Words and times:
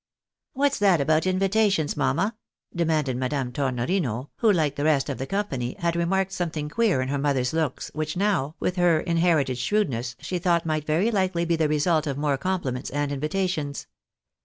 "What's 0.53 0.79
that 0.79 0.99
about 0.99 1.27
invitations, 1.27 1.95
mamma?" 1.95 2.35
demanded 2.75 3.17
INIadame 3.17 3.51
Tornorino, 3.51 4.29
who, 4.37 4.51
like 4.51 4.75
the 4.75 4.83
rest 4.83 5.09
of 5.09 5.19
the 5.19 5.27
company, 5.27 5.75
had 5.77 5.95
remarked 5.95 6.31
some 6.31 6.49
thing 6.49 6.69
queer 6.69 7.03
in 7.03 7.09
her 7.09 7.19
mother's 7.19 7.53
looks, 7.53 7.91
which 7.93 8.17
now, 8.17 8.55
with 8.59 8.77
hei' 8.77 9.03
inherited 9.03 9.59
shrewdness, 9.59 10.15
she 10.19 10.39
thought 10.39 10.65
might 10.65 10.87
very 10.87 11.11
likely 11.11 11.45
be 11.45 11.55
the 11.55 11.69
result 11.69 12.07
of 12.07 12.17
more 12.17 12.35
compliments 12.39 12.89
and 12.89 13.11
invitations. 13.11 13.85